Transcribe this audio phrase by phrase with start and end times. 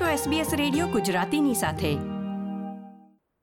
[0.00, 1.96] છો SBS radio ગુજરાતીની સાથે.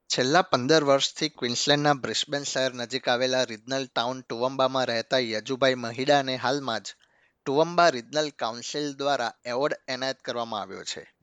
[0.07, 6.81] છેલ્લા પંદર વર્ષથી ક્વિન્સલેન્ડના બ્રિસ્બેન શહેર નજીક આવેલા રિજનલ ટાઉન ટુવમ્બામાં રહેતા યજુભાઈ મહિડાને હાલમાં
[6.81, 6.85] જ
[7.45, 11.13] ટુવમ્બા રિજનલ કાઉન્સિલ દ્વારા એવોર્ડ એનાયત કરવામાં આવ્યો છે.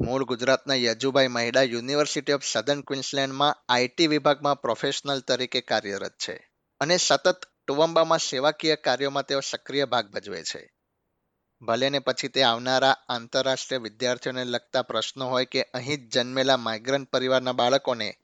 [0.00, 6.48] મૂળ ગુજરાતના Yajubhai Mahida university of southern ક્વિન્સલેન્ડમાં IT વિભાગમાં પ્રોફેશનલ તરીકે કાર્યરત છે
[6.80, 10.77] અને સતત ટુવમ્બામાં સેવાકીય કાર્યોમાં તેઓ સક્રિય ભાગ ભજવે છે.
[11.62, 17.10] ભલે ને પછી તે આવનારા આંતરરાષ્ટ્રીય વિદ્યાર્થીઓને લગતા પ્રશ્નો હોય કે અહીં જ જન્મેલા માઇગ્રન્ટ
[17.10, 18.18] પરિવારના બાળકોને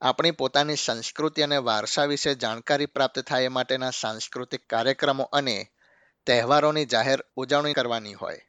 [0.00, 5.66] આપણી પોતાની સંસ્કૃતિ અને વારસા વિશે જાણકારી પ્રાપ્ત થાય એ માટેના સાંસ્કૃતિક કાર્યક્રમો અને
[6.26, 8.40] તહેવારોની જાહેર ઉજવણી કરવાની હોય.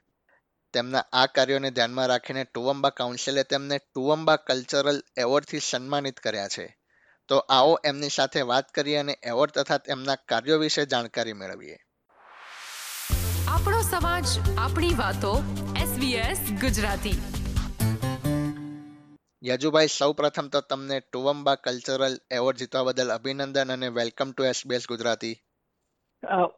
[0.73, 6.78] તેમના આ કાર્યોને ધ્યાનમાં રાખીને ટુવંબા કાઉન્સિલે તેમને ટુવંબા કલ્ચરલ એવોર્ડથી સન્માનિત કર્યા છે.
[7.28, 11.84] તો આવો એમની સાથે વાત કરીએ અને એવોર્ડ તથા તેમના કાર્યો વિશે જાણકારી મેળવીએ.
[13.66, 14.24] આપણો સમાજ
[14.58, 15.44] આપણી વાતો
[15.78, 17.22] SBS ગુજરાતી.
[19.44, 24.84] યજુભાઈ સૌ પ્રથમ તો તમને ટુવમ્બા કલ્ચરલ એવોર્ડ જીતવા બદલ અભિનંદન અને welcome to SBS
[24.89, 25.38] Gujarati.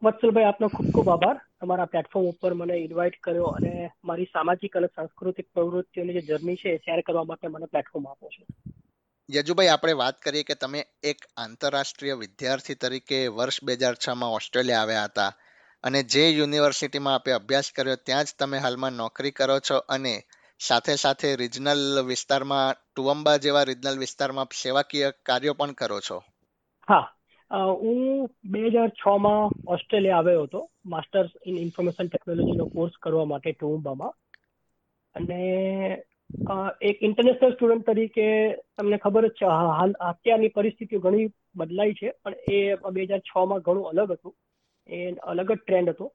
[0.04, 1.42] Vatsalbhai આપનો ખૂબ ખૂબ આભાર.
[1.62, 6.78] તમારા પ્લેટફોર્મ ઉપર મને ઇન્વાઇટ કર્યો અને મારી સામાજિક અને સાંસ્કૃતિક પ્રવૃત્તિઓની જે જર્ની છે
[6.78, 8.72] શેર કરવા માટે મને પ્લેટફોર્મ આપો છો.
[9.36, 14.82] યજુભાઈ આપણે વાત કરીએ કે તમે એક આંતરરાષ્ટ્રીય વિદ્યાર્થી તરીકે વર્ષ બે હજાર છમાં ઓસ્ટ્રેલિયા
[14.82, 15.34] આવ્યા હતા.
[15.88, 20.14] અને જે યુનિવર્સિટીમાં આપે અભ્યાસ કર્યો, ત્યાં જ તમે હાલમાં નોકરી કરો છો અને
[20.60, 26.18] સાથે સાથે રિજનલ વિસ્તારમાં ટુવંબા જેવા રિજનલ વિસ્તારમાં સેવાકીય કાર્યો પણ કરો છો.
[26.88, 27.06] હા.
[27.52, 33.52] હું બે હજાર છ માં ઓસ્ટ્રેલિયા આવ્યો હતો, માસ્ટર્સ ઇન ઇન્ફોર્મેશન ટેકનોલોજીનો કોર્સ કરવા માટે
[33.52, 34.14] ટુવંબામાં
[35.16, 35.42] અને
[36.82, 38.28] એક ઇન્ટરનેશનલ સ્ટુડન્ટ તરીકે
[38.78, 43.34] તમને ખબર જ છે, હાલ અત્યારની પરિસ્થિતિઓ ઘણી બદલાઈ છે, પણ એ બે હજાર છ
[43.48, 44.36] માં ઘણું અલગ હતું.
[44.90, 46.08] એ અલગ જ ટ્રેન્ડ હતો.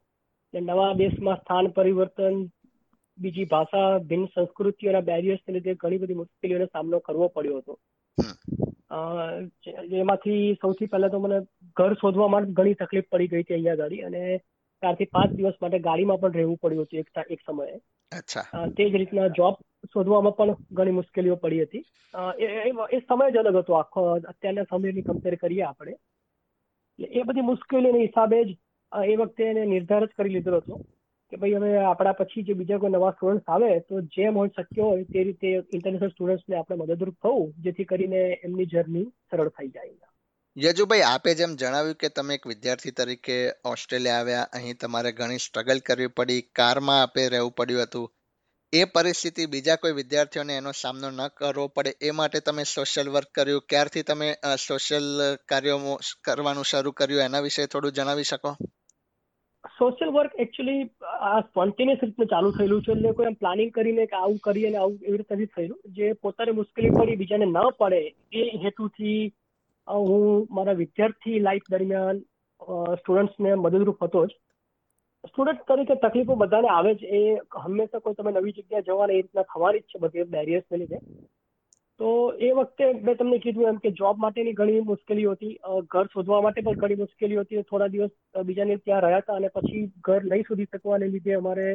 [0.54, 2.36] નવા દેશમાં સ્થાન પરિવર્તન
[3.18, 7.74] બીજી ભાષા ભિન્ન સંસ્કૃતિઓના બેરિયર્સને લીધે ઘણી બધી મુશ્કેલીઓનો સામનો કરવો પડ્યો હતો.
[10.00, 11.38] એમાંથી સૌથી પહેલા તો મને
[11.76, 14.22] ઘર શોધવા માટે ઘણી તકલીફ પડી ગઈ હતી અહીંયા ગાડી અને
[14.82, 17.76] ચારથી પાંચ દિવસ માટે ગાડીમાં પણ રહેવું પડ્યું હતું એક એક સમયે.
[18.76, 19.54] તે જ રીતના જોબ
[19.92, 21.84] શોધવામાં પણ ઘણી મુશ્કેલીઓ પડી હતી.
[22.96, 23.72] એ સમય જ અલગ હતો.
[23.74, 24.00] આખો
[24.32, 25.94] અત્યારના સમયની કમ્પેર કરીએ આપણે.
[26.98, 28.56] એ બધી મુશ્કેલીના હિસાબે જ
[28.92, 30.84] એ વખતે એને નિર્ધાર જ કરી લીધો હતો
[31.32, 34.82] કે ભાઈ હવે આપણા પછી જે બીજા કોઈ નવા સ્ટુડન્ટ્સ આવે, તો જેમ હોય શક્ય
[34.82, 40.08] હોય તે રીતે ઇન્ટરનેશનલ સ્ટુડન્ટ્સને આપણે મદદરૂપ થવું, જેથી કરીને એમની જર્ની સરળ થઈ જાય.
[40.56, 45.78] યજુભાઈ, આપે જેમ જણાવ્યું કે તમે એક વિદ્યાર્થી તરીકે ઓસ્ટ્રેલિયા આવ્યા, અહીં તમારે ઘણી સ્ટ્રગલ
[45.78, 48.12] કરવી પડી, કારમાં આપે રહેવું પડ્યું હતું
[48.72, 53.30] એ પરિસ્થિતિ બીજા કોઈ વિદ્યાર્થીઓને એનો સામનો ન કરવો પડે, એ માટે તમે સોશિયલ વર્ક
[53.38, 53.64] કર્યું.
[53.70, 54.28] ક્યારથી તમે
[54.66, 55.08] સોશિયલ
[55.50, 55.96] કાર્યો
[56.26, 57.24] કરવાનું શરૂ કર્યું?
[57.24, 58.52] એના વિશે થોડું જણાવી શકો?
[59.80, 60.80] સોશિયલ વર્ક એકચ્યુઅલી
[61.28, 62.92] આ સ્પોન્ટેનિયસ રીતે ચાલુ થયેલું છે.
[62.94, 65.80] એટલે કોઈ એમ પ્લાનિંગ કરીને કે આવું કરીએ અને આવું એવી રીતે નથી થયેલું.
[65.98, 68.00] જે પોતાને મુશ્કેલી પડી, બીજાને ન પડે,
[68.32, 69.20] એ હેતુથી
[69.86, 72.24] હું મારા વિદ્યાર્થી લાઈફ દરમિયાન
[72.98, 74.30] સ્ટુડન્ટ્સને મદદરૂપ હતો જ.
[75.24, 77.02] સ્ટુડન્ટ તરીકે તકલીફો બધાને આવે જ.
[77.18, 77.20] એ
[77.64, 80.98] હંમેશા કોઈ તમે નવી જગ્યાએ જવાના એ રીતના થવાની જ છે બધી બેરિયર્સને લીધે.
[82.00, 82.08] તો
[82.46, 85.54] એ વખતે મેં તમને કીધું એમ કે જોબ માટેની ઘણી મુશ્કેલીઓ હતી.
[85.92, 87.64] ઘર શોધવા માટે પણ ઘણી મુશ્કેલીઓ હતી.
[87.70, 88.14] થોડા દિવસ
[88.50, 91.66] બીજાને ત્યાં રહ્યા હતા અને પછી ઘર નહીં શોધી શકવાને લીધે અમારે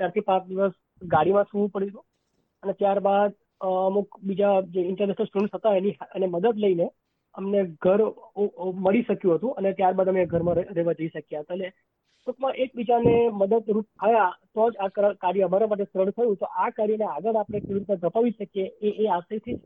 [0.00, 2.04] ચારથી પાંચ દિવસ ગાડીમાં સૂવું પડ્યું
[2.62, 6.86] અને ત્યારબાદ અમુક બીજા જે ઇન્ટરનેશનલ સ્ટુડન્ટ હતા એની અને મદદ લઈને
[7.34, 8.00] અમને ઘર
[8.84, 11.56] મળી શક્યું હતું અને ત્યારબાદ અમે ઘરમાં રહેવા જઈ શક્યા હતા.
[11.56, 11.70] એટલે
[12.26, 16.36] ટૂંકમાં એકબીજાને મદદરૂપ થયા તો જ આ કાર્ય અમારા માટે સરળ થયું.
[16.36, 19.56] તો આ કાર્યને આગળ આપણે કેવી રીતે ધપાવી શકીએ એ એ આશયથી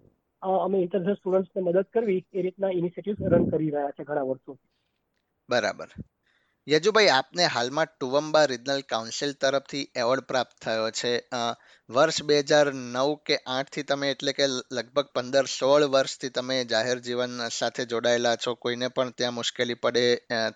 [0.43, 4.59] અમે ઇન્ટરનેશનલ સ્ટુડન્ટ્સને મદદ કરવી એ રીતના ઇનિશિયેટિવ રન કરી રહ્યા છે ઘણા વર્ષો
[5.49, 5.91] બરાબર.
[6.69, 11.13] યજુભાઈ, આપને હાલમાં ટુવંબા રિજનલ કાઉન્સિલ તરફથી એવોર્ડ પ્રાપ્ત થયો છે.
[11.91, 16.99] વર્ષ બે હજાર નવ કે આઠથી તમે એટલે કે લગભગ પંદર સોળ વર્ષથી તમે જાહેર
[17.07, 18.55] જીવન સાથે જોડાયેલા છો.
[18.65, 20.05] કોઈને પણ ત્યાં મુશ્કેલી પડે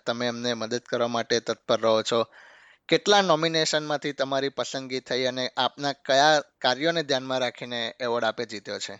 [0.07, 2.19] તમે એમને મદદ કરવા માટે તત્પર રહો છો.
[2.89, 8.99] કેટલા નોમિનેશનમાંથી તમારી પસંદગી થઈ અને આપના કયા કાર્યોને ધ્યાનમાં રાખીને એવોર્ડ આપે જીત્યો છે?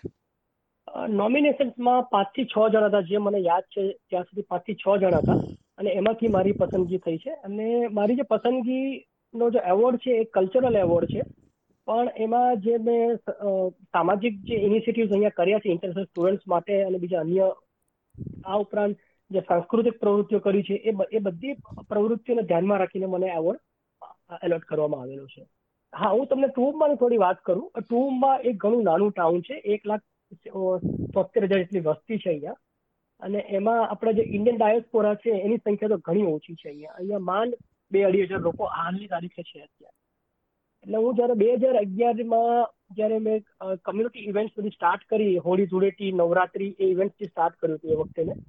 [1.21, 5.39] નોમિનેશન્સમાં પાંચથી છ જણા હતા, જે મને યાદ છે, ત્યાં સુધી પાંચથી છ જણા હતા.
[5.83, 7.29] અને એમાંથી મારી પસંદગી થઈ છે.
[7.29, 11.21] અને મારી જે પસંદગીનો જે એવોર્ડ છે, એ કલ્ચરલ એવોર્ડ છે.
[11.85, 13.15] પણ એમાં જે મેં
[13.93, 17.55] સામાજિક જે ઇનિશિયેટિવ્સ અહીંયા કર્યા છે ઇન્ટરનેશનલ સ્ટુડન્ટ્સ માટે અને બીજા અન્ય,
[18.45, 18.97] આ ઉપરાંત
[19.31, 20.73] જે સાંસ્કૃતિક પ્રવૃત્તિઓ કરી છે,
[21.11, 21.53] એ બધી
[21.89, 23.59] પ્રવૃત્તિઓને ધ્યાનમાં રાખીને મને એવોર્ડ
[24.43, 25.45] એલોટ કરવામાં આવેલો છે.
[25.95, 27.71] હા, હું તમને ટુમમાં થોડી વાત કરું.
[27.89, 29.53] ટુમમાં એક ઘણું નાનું ટાઉન છે.
[29.53, 30.01] એક લાખ
[31.13, 32.55] તોતેર હજાર જેટલી વસ્તી છે અહીંયા.
[33.25, 36.95] અને એમાં આપણા જે ઇન્ડિયન ડાયસ્પોરા છે, એની સંખ્યા તો ઘણી ઓછી છે અહીંયા.
[36.97, 37.59] અહીંયા માંડ
[37.91, 39.97] બે અઢી હજાર લોકો હાલની તારીખે છે અત્યારે.
[40.85, 42.65] એટલે હું જ્યારે બે હજાર અગિયારમાં
[42.97, 43.37] જ્યારે મેં
[43.85, 48.21] કમ્યુનિટી ઇવેન્ટ્સ બધી સ્ટાર્ટ કરી, હોળી ધૂળેટી, નવરાત્રી, એ ઇવેન્ટ્સથી સ્ટાર્ટ કર્યું હતું એ વખતે
[48.29, 48.39] મેં.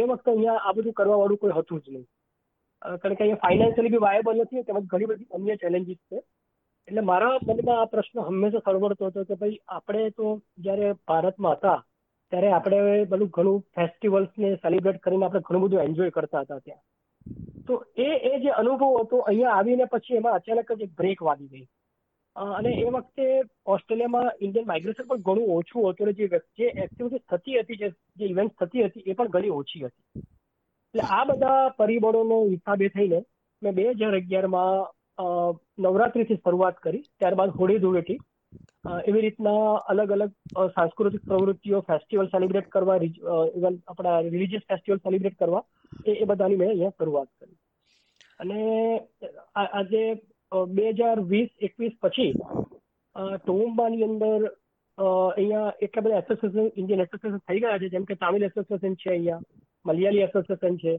[0.00, 2.06] એ વખતે અહીંયા આ બધું કરવા વાળું કોઈ હતું જ નહીં.
[3.02, 6.22] કારણ કે અહીંયા ફાઇનાન્શિયલી બી વાયેબલ નથી, તેમજ ઘણી બધી અન્ય ચેલેન્જીસ છે.
[6.88, 10.26] એટલે મારા મનમાં આ પ્રશ્ન હંમેશા સળવડતો હતો કે ભાઈ, આપણે તો
[10.64, 11.78] જ્યારે ભારતમાં હતા
[12.32, 16.84] ત્યારે આપણે બધું ઘણું ફેસ્ટિવલ્સ ને સેલિબ્રેટ કરીને આપણે ઘણું બધું એન્જોય કરતા હતા ત્યાં.
[17.66, 21.50] તો એ એ જે અનુભવ હતો, અહીંયા આવીને પછી એમાં અચાનક જ એક બ્રેક વાગી
[21.52, 21.66] ગઈ.
[22.36, 23.26] અને એ વખતે
[23.74, 26.26] ઓસ્ટ્રેલિયામાં ઇન્ડિયન માઇગ્રેશન પણ ઘણું ઓછું હતું અને જે
[26.58, 27.78] જે એક્ટિવિટી થતી હતી,
[28.18, 30.24] જે ઇવેન્ટ થતી હતી, એ પણ ઘણી ઓછી હતી.
[30.94, 33.18] એટલે આ બધા પરિબળોનો હિસાબે થઈને
[33.62, 34.74] મેં બે હજાર અગિયારમાં
[35.84, 38.18] નવરાત્રીથી શરૂઆત કરી, ત્યારબાદ હોળી ધૂળેટી
[39.08, 39.62] એવી રીતના
[39.92, 40.32] અલગ અલગ
[40.74, 45.64] સાંસ્કૃતિક પ્રવૃત્તિઓ ફેસ્ટિવલ સેલિબ્રેટ કરવા ઇવન આપણા રિલિજિયસ ફેસ્ટિવલ સેલિબ્રેટ કરવા,
[46.08, 47.56] એ એ બધાની મેં અહીંયા શરૂઆત કરી.
[48.40, 48.60] અને
[49.64, 50.04] આજે
[50.76, 52.32] બે હજાર વીસ એકવીસ પછી
[53.42, 54.40] ટોમ્બાની અંદર
[54.98, 59.42] અહીંયા એટલા બધા એસોસિએશન ઇન્ડિયન એસોસિએશન થઈ ગયા છે, જેમ કે તામિલ એસોસિએશન છે અહીંયા,
[59.84, 60.94] મલયાલી એસોસિએશન છે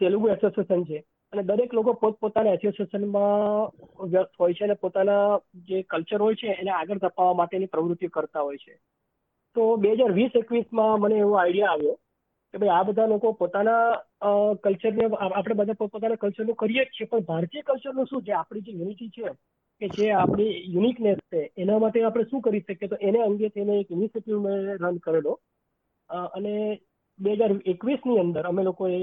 [0.00, 0.98] તેલુગુ એસોસિએશન છે.
[1.32, 3.70] અને દરેક લોકો પોતપોતાના એસોસિએશનમાં
[4.12, 5.26] વ્યસ્ત હોય છે અને પોતાના
[5.68, 8.74] જે કલ્ચર હોય છે એને આગળ ધપાવવા માટેની પ્રવૃત્તિ કરતા હોય છે.
[9.56, 11.96] તો બે હજાર વીસ એકવીસમાં મને એવો આઈડિયા આવ્યો
[12.54, 13.84] કે ભાઈ આ બધા લોકો પોતાના
[14.64, 18.24] કલ્ચરને આપણે બધા પોતપોતાના કલ્ચરનું કરીએ જ છીએ, પણ ભારતીય કલ્ચરનું શું?
[18.26, 19.32] જે આપણી જે યુનિટી છે,
[19.80, 22.88] કે જે આપણી યુનિકનેસ છે, એના માટે આપણે શું કરી શકીએ?
[22.88, 25.38] તો એને અંગે તેને એક ઇનિશિયેટિવ મેં રન કરેલો.
[26.10, 26.54] અને
[27.18, 29.00] બે હજાર એકવીસની અંદર અમે લોકોએ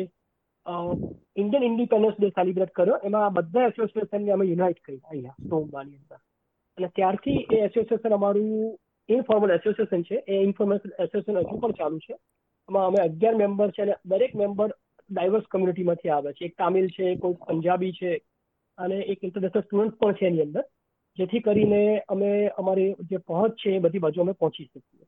[1.38, 3.00] ઇન્ડિયન ઇન્ડિપેન્ડન્સ ડે સેલિબ્રેટ કર્યો.
[3.04, 6.20] એમાં બધા એસોસિએશનને અમે યુનાઇટ કરી અહીંયા સ્ટોમબાની અંદર.
[6.78, 8.80] અને ત્યારથી એ એસોસિએશન અમારું
[9.10, 10.24] ઇન્ફોર્મલ એસોસિએશન છે.
[10.28, 12.16] એ ઇન્ફોર્મલ એસોસિએશન હજુ પણ ચાલુ છે.
[12.70, 14.70] એમાં અમે અગિયાર મેમ્બર છે અને દરેક મેમ્બર
[15.10, 16.46] ડાયવર્સ કમ્યુનિટીમાંથી આવે છે.
[16.46, 18.12] એક તામિલ છે કોઈ પંજાબી છે
[18.78, 20.64] અને એક ઇન્ટરનેશનલ સ્ટુડન્ટ પણ છે એની અંદર.
[21.18, 25.06] જેથી કરીને અમે અમારી જે પહોંચ છે એ બધી બાજુ અમે પહોંચી શકીએ.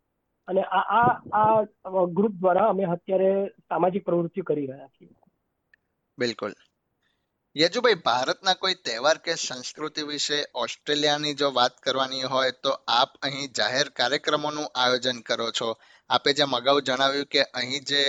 [0.47, 1.65] અને આ આ
[2.17, 5.09] ગ્રુપ દ્વારા અમે અત્યારે સામાજિક પ્રવૃત્તિઓ કરી રહ્યા છીએ.
[6.19, 6.54] બિલકુલ.
[7.56, 13.54] યજુભાઈ ભારતના કોઈ તહેવાર કે સંસ્કૃતિ વિશે ઓસ્ટ્રેલિયાની જો વાત કરવાની હોય તો આપ અહીં
[13.54, 15.69] જાહેર કાર્યક્રમોનું આયોજન કરો છો.
[16.10, 18.04] આપે જેમ અગાઉ જણાવ્યું કે અહીં જે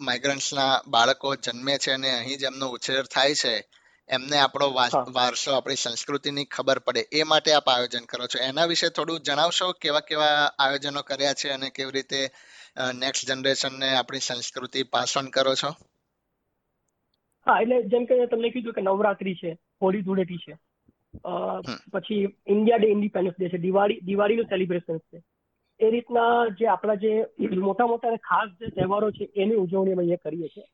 [0.00, 3.54] માઇગ્રન્ટ્સના બાળકો જન્મે છે અને અહીં જ એમનો ઉછેર થાય છે
[4.08, 4.66] એમને આપણો
[5.14, 8.38] વારસો આપણી સંસ્કૃતિની ખબર પડે એ માટે આપ આયોજન કરો છો.
[8.40, 12.20] એના વિશે થોડું જણાવશો કેવા કેવા આયોજનો કર્યા છે અને કેવી રીતે
[12.94, 15.70] નેક્સ્ટ જનરેશનને આપણી સંસ્કૃતિ પાસ ઓન કરો છો?
[17.46, 19.50] હા એટલે જેમ કે તમને કીધું કે નવરાત્રી છે
[19.82, 20.54] હોળી ધૂળેટી છે.
[21.94, 22.22] પછી
[22.54, 25.22] ઇન્ડિયા ડે ઇન્ડિપેન્ડન્સ ડે છે દિવાળી દિવાળીનું સેલિબ્રેશન છે.
[25.80, 27.12] એ રીતના જે આપણા જે
[27.68, 30.66] મોટા મોટા ખાસ જે તહેવારો છે એની ઉજવણી અમે અહીંયા કરીએ છીએ.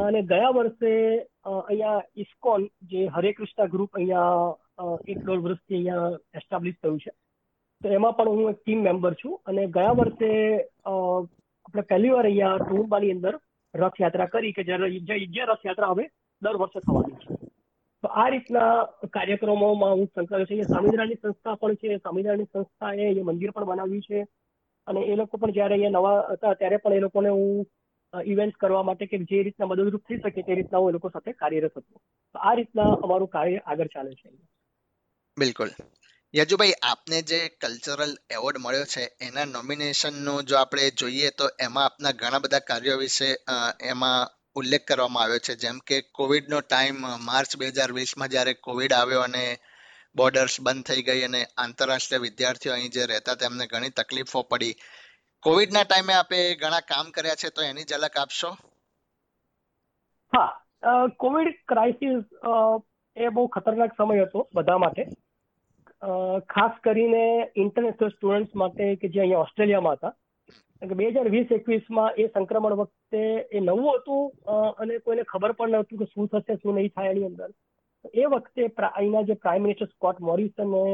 [0.00, 0.92] અને ગયા વર્ષે
[1.52, 7.12] અહીંયા ઇસ્કોન જે હરે કૃષ્ણ ગ્રુપ અહીંયા એક દોઢ વર્ષથી અહીંયા એસ્ટાબ્લિશ થયું છે.
[7.80, 9.34] તો એમાં પણ હું એક ટીમ મેમ્બર છું.
[9.48, 10.30] અને ગયા વર્ષે
[10.92, 13.34] આપણે પહેલી વાર અહીંયા ટુંબાની અંદર
[13.74, 16.08] રથયાત્રા કરી કે જે રથયાત્રા હવે
[16.42, 17.34] દર વર્ષે થવાની છે.
[18.02, 18.82] તો આ રીતના
[19.12, 20.62] કાર્યક્રમોમાં હું સંકળાયો છે.
[20.62, 21.96] સ્વામિનારાયણની સંસ્થા પણ છે.
[21.96, 24.26] સ્વામિનારાયણની સંસ્થાએ એ મંદિર પણ બનાવ્યું છે.
[24.86, 27.66] અને એ લોકો પણ જ્યારે અહીંયા નવા હતા ત્યારે પણ એ લોકોને હું
[28.24, 31.32] ઇવેન્ટ કરવા માટે કે જે રીતના મદદરૂપ થઈ શકે તે રીતના હું એ લોકો સાથે
[31.32, 32.00] કાર્યરત હતો.
[32.34, 34.30] આ રીતના અમારું કાર્ય આગળ ચાલે છે.
[35.38, 35.68] બિલકુલ.
[36.34, 42.12] યજુભાઈ, આપને જે કલ્ચરલ એવોર્ડ મળ્યો છે, એના નોમિનેશનનું જો આપણે જોઈએ તો એમાં આપના
[42.20, 43.28] ઘણા બધા કાર્યો વિશે
[43.92, 45.54] એમાં ઉલ્લેખ કરવામાં આવ્યો છે.
[45.64, 46.98] જેમ કે કોવિડનો ટાઈમ
[47.28, 49.44] માર્ચ બે હજાર વીસમાં જ્યારે કોવિડ આવ્યો અને
[50.16, 54.74] બોર્ડર્સ બંધ થઈ ગઈ અને આંતરરાષ્ટ્રીય વિદ્યાર્થીઓ અહીં જે રહેતા તેમને ઘણી તકલીફો પડી.
[55.42, 58.50] કોવિડના ટાઈમે આપે ઘણા કામ કર્યા છે, તો એની ઝલક આપશો?
[60.32, 60.50] હા
[61.22, 62.24] કોવિડ ક્રાઇસિસ
[63.16, 65.04] એ બહુ ખતરનાક સમય હતો બધા માટે.
[66.54, 67.24] ખાસ કરીને
[67.56, 70.14] ઇન્ટરનેશનલ સ્ટુડન્ટ્સ માટે કે જે અહીંયા ઓસ્ટ્રેલિયામાં હતા.
[71.00, 73.22] બે હજાર વીસ એકવીસમાં એ સંક્રમણ વખતે
[73.56, 74.22] એ નવું હતું
[74.82, 77.50] અને કોઈને ખબર પણ નહોતું કે શું થશે, શું નહીં થાય એની અંદર.
[78.20, 80.84] એ વખતે અહીંના જે પ્રાઇમ મિનિસ્ટર સ્કોટ મોરિસને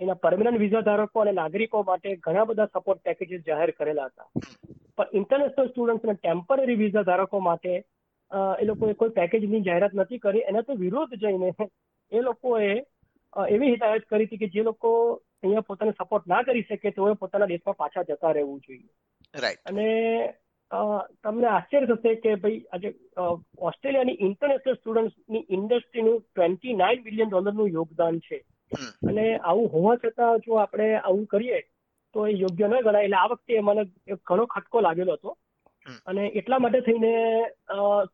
[0.00, 4.28] એના પરમનન્ટ વિઝા ધારકો અને નાગરિકો માટે ઘણા બધા સપોર્ટ પેકેજીસ જાહેર કરેલા હતા.
[4.96, 7.72] પણ ઇન્ટરનેશનલ સ્ટુડન્ટ્સ અને ટેમ્પરરી વિઝા ધારકો માટે
[8.62, 10.48] એ લોકોએ કોઈ પેકેજની જાહેરાત નથી કરી.
[10.50, 11.50] એના તો વિરોધ જઈને
[12.12, 12.74] એ લોકોએ
[13.36, 14.90] એવી હિદાયત કરી હતી કે જે લોકો
[15.42, 18.92] અહીંયા પોતાને સપોર્ટ ના કરી શકે તેઓએ પોતાના દેશમાં પાછા જતા રહેવું જોઈએ.
[19.66, 19.86] અને
[21.24, 22.94] તમને આશ્ચર્ય થશે કે ભાઈ આજે
[23.58, 28.42] ઓસ્ટ્રેલિયાની ઇન્ટરનેશનલ સ્ટુડન્ટની ઇન્ડસ્ટ્રીનું ટ્વેન્ટી નાઇન બિલિયન ડોલરનું યોગદાન છે.
[29.06, 31.60] અને આવું હોવા છતાં જો આપણે આવું કરીએ
[32.14, 33.04] તો એ યોગ્ય ન ગણાય.
[33.04, 33.82] એટલે આ વખતે મને
[34.24, 35.36] ઘણો ખટકો લાગેલો હતો.
[36.06, 37.12] અને એટલા માટે થઈને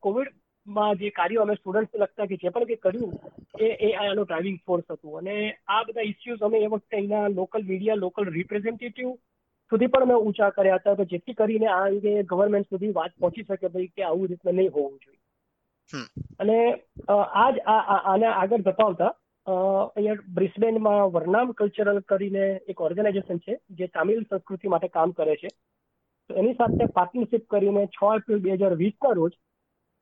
[0.00, 0.28] કોવિડ
[0.66, 3.12] માં જે કાર્યો અમે સ્ટુડન્ટ લગતા કે જે પણ કંઈ કર્યું
[3.60, 5.18] એ એ આનો ડ્રાઇવિંગ ફોર્સ હતું.
[5.18, 9.08] અને આ બધા ઇસ્યુઝ અમે એ વખતે અહીંના લોકલ મીડિયા લોકલ રિપ્રેઝેન્ટેટિવ
[9.72, 13.46] સુધી પણ અમે ઊંચા કર્યા હતા કે જેથી કરીને આ અંગે ગવર્મેન્ટ સુધી વાત પહોંચી
[13.48, 15.18] શકે ભાઈ કે આવું રીતના નહીં હોવું જોઈએ.
[16.38, 16.58] અને
[17.38, 19.12] આજ આને આગળ ધપાવતા
[19.46, 25.48] અહીંયા બ્રિસ્બેનમાં વરનામ કલ્ચરલ કરીને એક ઓર્ગેનાઇઝેશન છે જે તામિલ સંસ્કૃતિ માટે કામ કરે છે.
[26.30, 29.32] તો એની સાથે પાર્ટનરશિપ કરીને છ એપ્રિલ બે હજાર વીસના રોજ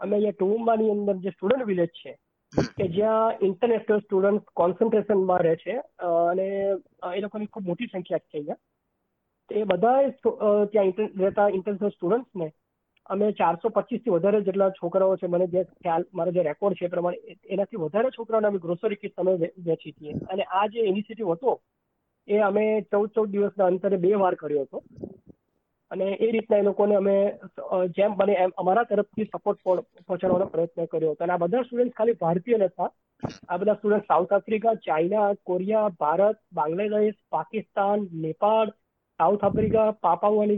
[0.00, 2.12] અમે અહીંયા ટુંબાની અંદર જે સ્ટુડન્ટ વિલેજ છે
[2.76, 5.74] કે જ્યાં ઇન્ટરનેશનલ સ્ટુડન્ટ કોન્સન્ટ્રેશનમાં રહે છે
[6.08, 6.48] અને
[7.16, 8.62] એ લોકોની ખૂબ મોટી સંખ્યા છે અહીંયા.
[9.50, 10.00] એ બધા
[10.72, 12.48] ત્યાં રહેતા ઇન્ટરનેશનલ સ્ટુડન્ટ્સને
[13.10, 16.92] અમે ચારસો પચીસથી વધારે જેટલા છોકરાઓ છે મને જે ખ્યાલ મારો જે રેકોર્ડ છે એ
[16.94, 19.32] પ્રમાણે એનાથી વધારે છોકરાઓને અમે ગ્રોસરી કિટ અમે
[19.68, 20.12] વેચી છીએ.
[20.30, 21.54] અને આ જે ઇનિશિયેટિવ હતો
[22.28, 24.82] એ અમે ચૌદ ચૌદ દિવસના અંતરે બે વાર કર્યો હતો.
[25.90, 27.16] અને એ રીતના એ લોકોને અમે
[27.96, 31.12] જેમ બને એમ અમારા તરફથી સપોર્ટ પહોંચાડવાનો પ્રયત્ન કર્યો.
[31.12, 32.90] હતો અને આ બધા સ્ટુડન્ટ ખાલી ભારતીય નતા
[33.48, 38.74] આ બધા student South Africa China Korea Bharat Bangladesh Pakistan Nepal
[39.20, 40.56] South Africa Papua અને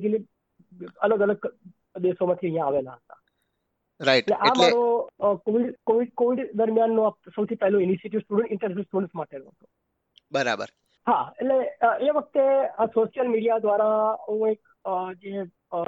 [1.06, 1.48] અલગ અલગ
[2.00, 3.18] દેશોમાંથી અહીંયા આવેલા હતા.
[4.00, 4.84] રાઈટ આ મારો
[5.46, 7.06] કોવિડ કોવિડ કોવિડ દરમિયાનનો
[7.36, 9.66] સૌથી પહેલો ઇનિશિયેટિવ સ્ટુડન્ટ ઇન્ટરનેશનલ સ્ટુડન્ટ માટેનો હતો.
[10.32, 10.70] બરાબર.
[11.06, 11.58] હા એટલે
[12.08, 12.44] એ વખતે
[12.78, 15.44] આ સોશિયલ મીડિયા દ્વારા હું એક જે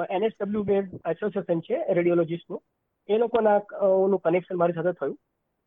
[0.09, 0.77] એનએસડબલ્યુ બે
[1.11, 2.61] એસોસિએશન છે રેડિયોલોજીસ્ટનું
[3.09, 5.15] એ લોકોના ઓનું કનેક્શન મારી સાથે થયું.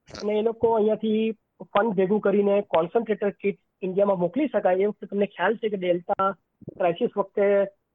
[0.09, 1.23] અને એ લોકો અહીંયાથી
[1.65, 4.83] ફંડ ભેગું કરીને કોન્સન્ટ્રેટર કિટ ઇન્ડિયામાં મોકલી શકાય.
[4.83, 6.29] એ વખતે તમને ખ્યાલ છે કે ડેલ્ટા
[6.79, 7.47] ક્રાઇસિસ વખતે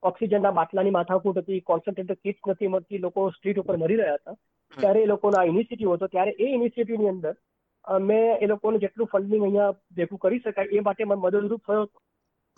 [0.04, 4.38] ઓક્સિજનના બાટલાની માથાકૂટ હતી કોન્સન્ટ્રેટર કિટ્સ નથી મળતી, લોકો સ્ટ્રીટ ઉપર મરી રહ્યા હતા.
[4.74, 6.08] ત્યારે એ લોકોનો આ ઇનિશિયેટિવ હતો.
[6.08, 7.36] ત્યારે એ ઇનિશિયેટિવની અંદર
[8.08, 11.86] મેં એ લોકોને જેટલું ફંડિંગ અહીંયા ભેગું કરી શકાય એ માટે મને મદદરૂપ થયો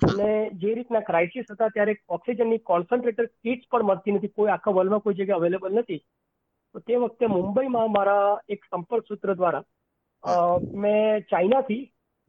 [0.02, 4.36] અને જે રીતના ક્રાઇસિસ હતા ત્યારે ઓક્સિજનની કોન્સન્ટ્રેટર કિટ્સ પણ મળતી નથી.
[4.38, 6.02] કોઈ આખા વર્લ્ડમાં કોઈ જગ્યાએ અવેલેબલ નથી.
[6.76, 9.64] તો તે વખતે મુંબઈમાં મારા એક સંપર્ક સૂત્ર દ્વારા
[10.78, 11.82] મેં ચાઇનાથી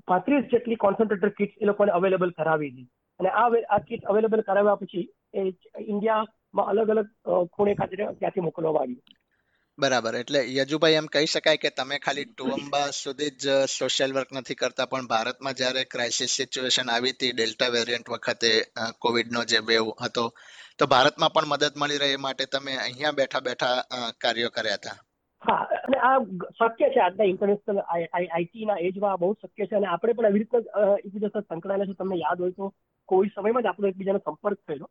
[0.09, 2.89] પાંત્રીસ જેટલી કોન્સન્ટ્રેટર કિટ્સ એ લોકોને અવેલેબલ કરાવી હતી
[3.21, 5.05] અને આ આ કિટ અવેલેબલ કરાવ્યા પછી
[5.35, 5.45] એ
[5.87, 7.09] ઇન્ડિયામાં અલગ અલગ
[7.51, 9.01] ખૂણે ખાતે ત્યાંથી મોકલવામાં આવી
[9.79, 10.15] બરાબર.
[10.15, 14.87] એટલે યજુભાઈ એમ કહી શકાય કે તમે ખાલી ટુવંબા સુધી જ સોશિયલ વર્ક નથી કરતા
[14.87, 18.53] પણ ભારતમાં જ્યારે ક્રાઇસિસ સિચ્યુએશન આવી હતી ડેલ્ટા વેરિયન્ટ વખતે
[18.99, 20.25] કોવિડનો જે વેવ હતો
[20.79, 23.75] તો ભારતમાં પણ મદદ મળી રહે માટે તમે અહીંયા બેઠા બેઠા
[24.23, 24.97] કાર્યો કર્યા હતા.
[25.43, 26.19] હા અને આ
[26.59, 30.59] શક્ય છે આજના ઇન્ટરનેશનલ આઈટી ના એજમાં બહુ શક્ય છે અને આપણે પણ આવી રીતે
[30.99, 32.71] એકબીજા સાથે સંકળાયેલા છે તમને યાદ હોય તો
[33.09, 34.89] કોઈ સમયમાં જ આપણો એકબીજાનો સંપર્ક થયેલો.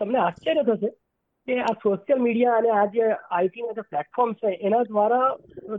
[0.00, 0.90] તમને આશ્ચર્ય થશે
[1.48, 5.28] કે આ સોશિયલ મીડિયા અને આ જે આઈટીના જે પ્લેટફોર્મ છે એના દ્વારા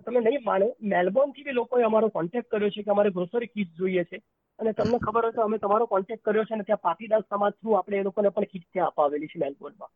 [0.06, 4.04] તમે નહીં માને મેલબોર્નથી બી લોકોએ અમારો કોન્ટેક્ટ કર્યો છે કે અમારે ગ્રોસરી કીટ જોઈએ
[4.10, 4.20] છે.
[4.60, 8.02] અને તમને ખબર હશે અમે તમારો કોન્ટેક્ટ કર્યો છે અને ત્યાં પાટીદાર સમાજ થ્રુ આપણે
[8.02, 9.92] એ લોકોને પણ કીટ ત્યાં અપાવેલી છે મેલબોર્નમાં.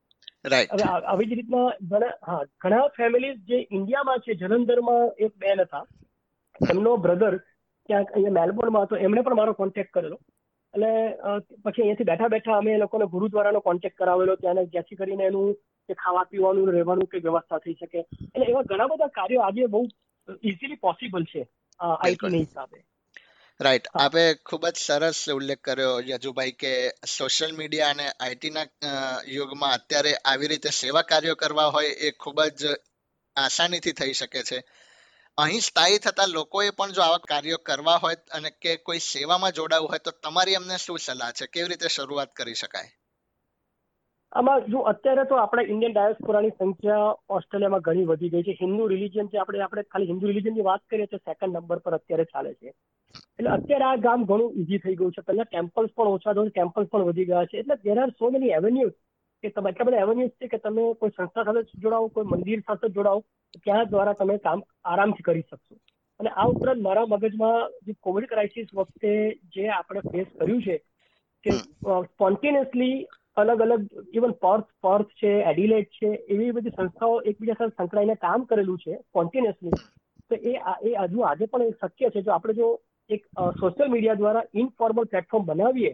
[0.72, 5.86] હવે આવી જ રીતના ઘણા હા ઘણા ફેમિલીઝ જે ઇન્ડિયામાં છે જલંધરમાં એક બેન હતા.
[6.72, 10.18] એમનો બ્રધર ક્યાંક અહીંયા મેલબોર્નમાં હતો એમણે પણ મારો કોન્ટેક્ટ કરેલો.
[10.78, 15.56] એટલે પછી અહીંયાથી બેઠા બેઠા અમે એ લોકોને ગુરુદ્વારાનો કોન્ટેક્ટ કરાવેલો ત્યાં જ્યાંથી કરીને એનું
[15.90, 18.00] કે ખાવા પીવાનું રહેવાનું કે વ્યવસ્થા થઈ શકે.
[18.26, 19.82] એટલે એવા ઘણા બધા કાર્યો આજે બહુ
[20.44, 21.48] ઇઝીલી પોસિબલ છે
[21.80, 22.84] આઈટીની હિસાબે.
[23.60, 26.74] રાઈટ આપે ખૂબ જ સરસ ઉલ્લેખ કર્યો યજુભાઈ કે
[27.12, 28.66] સોશિયલ મીડિયા અને આઈટીના
[29.36, 32.76] યુગમાં અત્યારે આવી રીતે સેવા કાર્યો કરવા હોય એ ખૂબ જ
[33.36, 34.60] આસાનીથી થઈ શકે છે.
[35.38, 39.90] અહીં સ્થાયી થતા લોકોએ પણ જો આવા કાર્યો કરવા હોય અને કે કોઈ સેવામાં જોડાવું
[39.90, 41.48] હોય તો તમારી અમને શું સલાહ છે?
[41.54, 42.90] કેવી રીતે શરૂઆત કરી શકાય?
[44.32, 48.58] આમાં જો અત્યારે તો આપણે ઇન્ડિયન ડાયસ્પોરાની સંખ્યા ઓસ્ટ્રેલિયામાં ઘણી વધી ગઈ છે.
[48.62, 52.24] હિન્દુ રિલિજન છે આપણે આપણે ખાલી હિન્દુ રિલિજનની વાત કરીએ તો સેકન્ડ નંબર પર અત્યારે
[52.24, 52.68] ચાલે છે.
[53.40, 55.22] એટલે અત્યારે આ ગામ ઘણું ઈઝી થઈ ગયું છે.
[55.22, 57.60] પહેલા ટેમ્પલ્સ પણ ઓછા થયું ટેમ્પલ્સ પણ વધી ગયા છે.
[57.60, 58.94] એટલે there are so many avenues
[59.48, 62.88] કે તમે એટલા બધા એવન્યુઝ છે કે તમે કોઈ સંસ્થા સાથે જોડાવો કોઈ મંદિર સાથે
[62.90, 63.24] જોડાવો
[63.60, 65.76] ત્યાં દ્વારા તમે કામ આરામથી કરી શકશો.
[66.20, 69.14] અને આ ઉપરાંત મારા મગજમાં જે કોવિડ ક્રાઇસિસ વખતે
[69.56, 70.78] જે આપણે ફેસ કર્યું છે
[71.44, 71.52] કે
[72.08, 72.96] સ્પોન્ટેનિયસલી
[73.38, 78.46] અલગ અલગ ઇવન પર્થ પર્થ છે એડિલેટ છે એવી બધી સંસ્થાઓ એકબીજા સાથે સંકળાઈને કામ
[78.46, 79.78] કરેલું છે સ્પોન્ટેનિયસલી
[80.32, 82.22] તો એ એ હજુ આજે પણ શક્ય છે.
[82.22, 82.70] જો આપણે જો
[83.10, 83.22] એક
[83.60, 85.92] સોશિયલ મીડિયા દ્વારા ઇનફોર્મલ પ્લેટફોર્મ બનાવીએ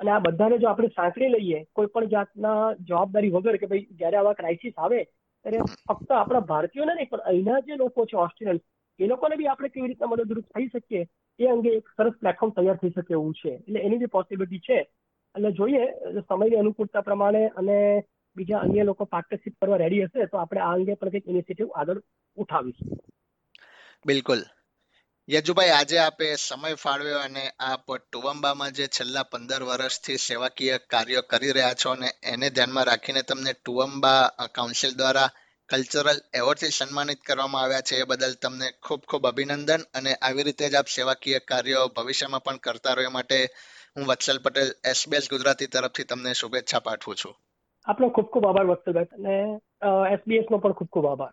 [0.00, 4.16] અને આ બધાને જો આપણે સાંકળી લઈએ, કોઈ પણ જાતના જવાબદારી વગર કે ભાઈ જ્યારે
[4.16, 5.04] આવા ક્રાઇસિસ આવે,
[5.44, 8.60] ત્યારે ફક્ત આપણા ભારતીયોને નહીં, પણ અહીંના જે લોકો છે ઓસ્ટ્રેલિયન
[8.98, 11.06] એ લોકોને બી આપણે કેવી રીતના મદદરૂપ થઈ શકીએ?
[11.38, 13.52] એ અંગે એક સરસ પ્લેટફોર્મ તૈયાર થઈ શકે એવું છે.
[13.54, 15.84] એટલે એની જે પોસિબિલિટી છે એટલે જોઈએ,
[16.28, 18.04] સમયની અનુકૂળતા પ્રમાણે અને
[18.36, 22.02] બીજા અન્ય લોકો પાર્ટનરશિપ કરવા રેડી હશે, તો આપણે આ અંગે પણ કંઈક ઇનિશિયેટિવ આગળ
[22.36, 22.98] ઉઠાવીશું.
[24.06, 24.42] બિલકુલ.
[25.30, 31.52] યજુભાઈ, આજે આપે સમય ફાળવ્યો અને આપ ટુવંબામાં જે છેલ્લા પંદર વર્ષથી સેવાકીય કાર્યો કરી
[31.56, 34.22] રહ્યા છો અને એને ધ્યાનમાં રાખીને તમને ટુવંબા
[34.56, 35.28] કાઉન્સિલ દ્વારા
[35.70, 38.00] કલ્ચરલ એવોર્ડથી સન્માનિત કરવામાં આવ્યા છે.
[38.02, 42.58] એ બદલ તમને ખૂબ ખૂબ અભિનંદન અને આવી રીતે જ આપ સેવાકીય કાર્યો ભવિષ્યમાં પણ
[42.64, 43.38] કરતા રહો એ માટે
[43.94, 47.34] હું વત્સલ પટેલ એસબીએસ ગુજરાતી તરફથી તમને શુભેચ્છા પાઠવું છું.
[47.86, 49.36] આપનો ખૂબ ખૂબ આભાર વત્સલભાઈ અને
[50.16, 51.32] એસબીએસ નો પણ ખૂબ ખૂબ આભાર.